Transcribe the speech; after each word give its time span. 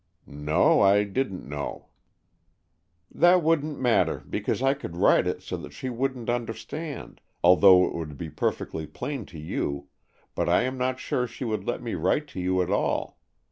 "No, 0.25 0.81
I 0.81 1.03
didn't 1.03 1.47
know." 1.47 1.89
"That 3.13 3.43
wouldn't 3.43 3.79
matter, 3.79 4.23
because 4.27 4.63
I 4.63 4.73
could 4.73 4.97
write 4.97 5.27
it 5.27 5.43
so 5.43 5.57
that 5.57 5.73
she 5.73 5.89
wouldn't 5.91 6.27
understand, 6.27 7.21
although 7.43 7.85
it 7.85 7.93
would 7.93 8.17
be 8.17 8.31
perfectly 8.31 8.87
plain 8.87 9.27
to 9.27 9.37
you, 9.37 9.89
but 10.33 10.49
I 10.49 10.63
am 10.63 10.75
not 10.79 10.97
sure 10.99 11.27
she 11.27 11.43
would 11.45 11.67
let 11.67 11.83
me 11.83 11.93
write 11.93 12.27
to 12.29 12.39
you 12.41 12.63
at 12.63 12.71
all. 12.71 13.19